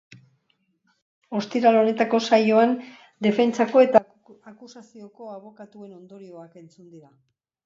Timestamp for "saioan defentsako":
2.29-3.85